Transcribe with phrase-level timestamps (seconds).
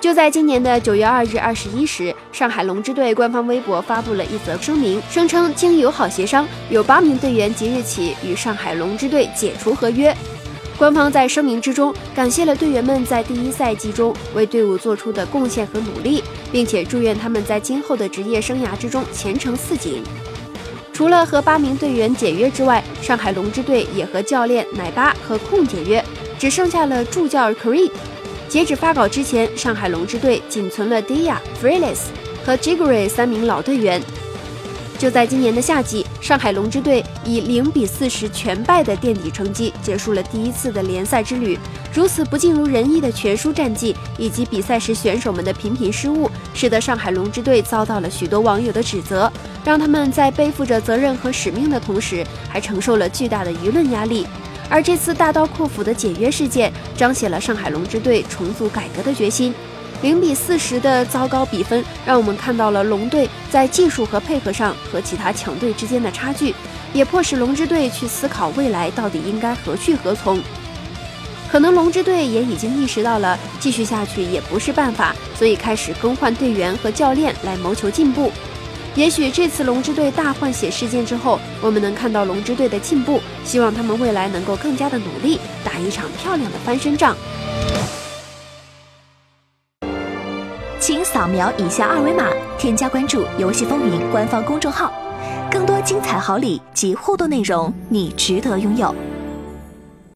[0.00, 10.16] 就在今年的九月二日二十一时，上海龙之队官方微博发布了一则声明，声称经友好协商，有八名队员即日起与上海龙之队解除合约。
[10.78, 16.22] 官方在声明之中感谢了队员们在第一赛季中为队伍做出的贡献和努力，
[16.52, 20.00] 并且祝愿他们在今后的职业生涯之中前程似锦。
[20.92, 26.04] 除了和八名队员解约之外，上海龙之队也和教练奶巴和控解约，
[26.38, 27.90] 只剩下了助教 Creed。
[28.48, 32.10] 截止发稿之前，上海龙之队仅存了 Dia、f r e l i s
[32.42, 34.00] 和 Jiggery 三名老队员。
[34.98, 41.58] 就在今年的夏季，上海龙之队以零比四十全败的垫底成绩结束了第一次的联赛之旅。
[41.92, 49.30] 如此不尽如人意的全输战绩，以及比赛时选手们的频频失误，使得上海龙之队遭到了许多网友的指责，
[49.62, 54.26] 让他们在背负着责任和使命的同时，还承受了巨大的舆论压力。
[54.68, 59.54] 而这次大刀阔斧的解约事件，彰显了上海龙之队重组改革的决心。
[60.02, 66.54] 零比四十的糟糕比分，让我们看到了龙队在技术和配合上和其他强队之间的差距，
[66.92, 70.40] 也迫使龙之队去思考未来到底应该何去何从。
[71.50, 78.30] 可能龙之队也已经意识到了继续下去也不是办法，所以开始更换队员和教练来谋求进步。
[78.98, 83.20] 也许这次龙之队大换血事件之后，我们能看到龙之队的进步。
[83.44, 87.16] 希望他们未来能够更加的努力，打一场漂亮的翻身仗。
[90.80, 92.24] 请扫描以下二维码，
[92.58, 94.92] 添加关注“游戏风云”官方公众号，
[95.48, 98.92] 更多精彩好礼及互动内容，你值得拥有。